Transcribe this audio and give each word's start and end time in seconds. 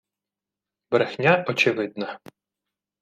Брехня 0.89 1.43
очевидна 1.43 2.19